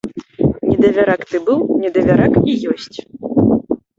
[0.69, 2.97] Недавярак ты быў, недавярак і ёсць!